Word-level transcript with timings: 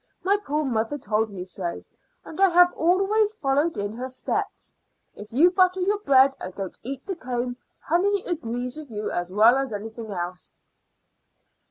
My 0.23 0.35
poor 0.43 0.63
mother 0.65 0.97
told 0.97 1.29
me 1.29 1.43
so, 1.43 1.83
and 2.25 2.41
I 2.41 2.49
have 2.49 2.73
always 2.73 3.35
followed 3.35 3.77
in 3.77 3.93
her 3.93 4.09
steps. 4.09 4.73
If 5.13 5.31
you 5.31 5.51
butter 5.51 5.79
your 5.81 5.99
bread 5.99 6.35
and 6.39 6.55
don't 6.55 6.79
eat 6.81 7.05
the 7.05 7.15
comb, 7.15 7.57
honey 7.81 8.23
agrees 8.23 8.77
with 8.77 8.89
you 8.89 9.11
as 9.11 9.31
well 9.31 9.57
as 9.59 9.71
anything 9.73 10.09
else." 10.11 10.55